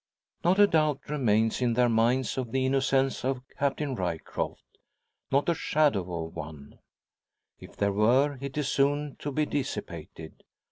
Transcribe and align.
Not 0.43 0.57
a 0.57 0.65
doubt 0.65 1.01
remains 1.11 1.61
in 1.61 1.73
their 1.73 1.87
minds 1.87 2.35
of 2.35 2.51
the 2.51 2.65
innocence 2.65 3.23
of 3.23 3.43
Captain 3.59 3.93
Ryecroft 3.93 4.79
not 5.31 5.45
the 5.45 5.53
shadow 5.53 6.25
of 6.25 6.35
one. 6.35 6.79
If 7.59 7.75
there 7.77 7.93
were, 7.93 8.39
it 8.41 8.57
is 8.57 8.67
soon 8.67 9.15
to 9.19 9.31
be 9.31 9.45
dissipated. 9.45 10.43